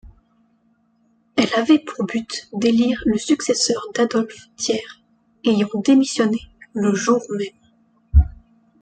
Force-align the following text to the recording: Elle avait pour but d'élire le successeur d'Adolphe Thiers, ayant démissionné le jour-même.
Elle 1.35 1.53
avait 1.55 1.77
pour 1.77 2.05
but 2.07 2.49
d'élire 2.53 3.03
le 3.05 3.19
successeur 3.19 3.85
d'Adolphe 3.93 4.47
Thiers, 4.55 4.81
ayant 5.45 5.69
démissionné 5.79 6.39
le 6.73 6.95
jour-même. 6.95 7.59